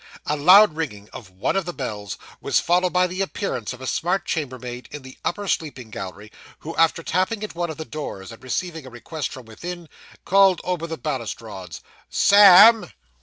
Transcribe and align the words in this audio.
A 0.25 0.35
loud 0.35 0.75
ringing 0.75 1.09
of 1.13 1.29
one 1.29 1.55
of 1.55 1.65
the 1.65 1.73
bells 1.75 2.17
was 2.41 2.59
followed 2.59 2.91
by 2.91 3.05
the 3.05 3.21
appearance 3.21 3.71
of 3.71 3.81
a 3.81 3.85
smart 3.85 4.25
chambermaid 4.25 4.87
in 4.89 5.03
the 5.03 5.15
upper 5.23 5.47
sleeping 5.47 5.91
gallery, 5.91 6.31
who, 6.61 6.75
after 6.75 7.03
tapping 7.03 7.43
at 7.43 7.53
one 7.53 7.69
of 7.69 7.77
the 7.77 7.85
doors, 7.85 8.31
and 8.31 8.41
receiving 8.43 8.87
a 8.87 8.89
request 8.89 9.29
from 9.31 9.45
within, 9.45 9.87
called 10.25 10.59
over 10.63 10.87
the 10.87 10.97
balustrades 10.97 11.81
'Sam! 12.09 12.91